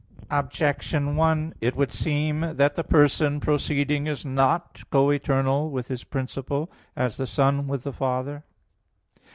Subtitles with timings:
[0.31, 6.03] Objection 1: It would seem that the person proceeding is not co eternal with His
[6.03, 8.43] principle, as the Son with the Father.